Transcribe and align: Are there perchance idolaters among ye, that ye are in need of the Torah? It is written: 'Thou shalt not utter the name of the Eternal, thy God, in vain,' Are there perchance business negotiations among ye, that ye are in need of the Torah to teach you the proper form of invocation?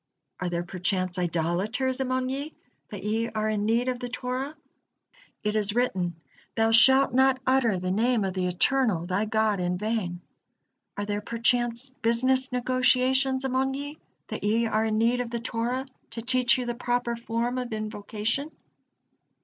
Are 0.39 0.49
there 0.49 0.63
perchance 0.63 1.19
idolaters 1.19 1.99
among 1.99 2.29
ye, 2.29 2.55
that 2.89 3.03
ye 3.03 3.29
are 3.29 3.47
in 3.47 3.65
need 3.67 3.87
of 3.87 3.99
the 3.99 4.09
Torah? 4.09 4.55
It 5.43 5.55
is 5.55 5.75
written: 5.75 6.15
'Thou 6.55 6.71
shalt 6.71 7.13
not 7.13 7.39
utter 7.45 7.77
the 7.77 7.91
name 7.91 8.23
of 8.25 8.33
the 8.33 8.47
Eternal, 8.47 9.05
thy 9.05 9.25
God, 9.25 9.59
in 9.59 9.77
vain,' 9.77 10.21
Are 10.97 11.05
there 11.05 11.21
perchance 11.21 11.91
business 11.91 12.51
negotiations 12.51 13.45
among 13.45 13.75
ye, 13.75 13.99
that 14.29 14.43
ye 14.43 14.65
are 14.65 14.85
in 14.85 14.97
need 14.97 15.19
of 15.21 15.29
the 15.29 15.37
Torah 15.39 15.85
to 16.09 16.21
teach 16.23 16.57
you 16.57 16.65
the 16.65 16.73
proper 16.73 17.15
form 17.15 17.59
of 17.59 17.71
invocation? 17.71 18.49